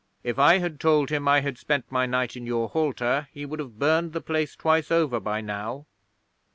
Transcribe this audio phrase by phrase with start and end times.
[0.23, 3.59] "If I had told him I had spent my night in your halter he would
[3.59, 5.85] have burned the place twice over by now."